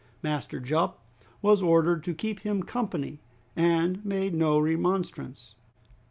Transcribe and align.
Master 0.23 0.59
Jup 0.59 0.99
was 1.43 1.61
ordered 1.61 2.03
to 2.05 2.15
keep 2.15 2.39
him 2.39 2.63
company, 2.63 3.19
and 3.55 4.03
made 4.03 4.33
no 4.33 4.57
remonstrance. 4.57 5.53